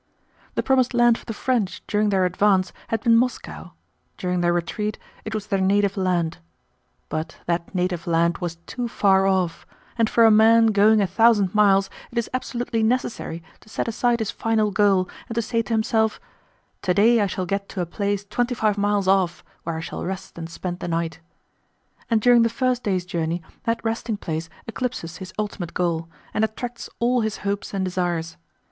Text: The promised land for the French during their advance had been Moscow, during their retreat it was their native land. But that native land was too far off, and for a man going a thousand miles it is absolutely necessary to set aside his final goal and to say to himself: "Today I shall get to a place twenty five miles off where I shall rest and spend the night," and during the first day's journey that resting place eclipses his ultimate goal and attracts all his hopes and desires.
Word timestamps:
The 0.55 0.63
promised 0.63 0.95
land 0.95 1.15
for 1.19 1.25
the 1.25 1.31
French 1.35 1.83
during 1.85 2.09
their 2.09 2.25
advance 2.25 2.73
had 2.87 3.01
been 3.03 3.15
Moscow, 3.15 3.73
during 4.17 4.41
their 4.41 4.51
retreat 4.51 4.97
it 5.25 5.35
was 5.35 5.45
their 5.45 5.61
native 5.61 5.95
land. 5.95 6.39
But 7.07 7.37
that 7.45 7.75
native 7.75 8.07
land 8.07 8.39
was 8.39 8.55
too 8.65 8.87
far 8.87 9.27
off, 9.27 9.63
and 9.99 10.09
for 10.09 10.25
a 10.25 10.31
man 10.31 10.71
going 10.73 11.01
a 11.01 11.05
thousand 11.05 11.53
miles 11.53 11.87
it 12.11 12.17
is 12.17 12.31
absolutely 12.33 12.81
necessary 12.81 13.43
to 13.59 13.69
set 13.69 13.87
aside 13.87 14.17
his 14.21 14.31
final 14.31 14.71
goal 14.71 15.07
and 15.29 15.35
to 15.35 15.41
say 15.43 15.61
to 15.61 15.71
himself: 15.75 16.19
"Today 16.81 17.21
I 17.21 17.27
shall 17.27 17.45
get 17.45 17.69
to 17.69 17.81
a 17.81 17.85
place 17.85 18.25
twenty 18.25 18.55
five 18.55 18.79
miles 18.79 19.07
off 19.07 19.43
where 19.61 19.77
I 19.77 19.81
shall 19.81 20.03
rest 20.03 20.35
and 20.35 20.49
spend 20.49 20.79
the 20.79 20.87
night," 20.87 21.19
and 22.09 22.19
during 22.23 22.41
the 22.41 22.49
first 22.49 22.81
day's 22.81 23.05
journey 23.05 23.43
that 23.65 23.79
resting 23.85 24.17
place 24.17 24.49
eclipses 24.65 25.17
his 25.17 25.31
ultimate 25.37 25.75
goal 25.75 26.09
and 26.33 26.43
attracts 26.43 26.89
all 26.97 27.21
his 27.21 27.37
hopes 27.45 27.71
and 27.71 27.85
desires. 27.85 28.37